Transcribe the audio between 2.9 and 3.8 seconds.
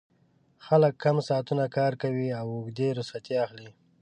رخصتۍ اخلي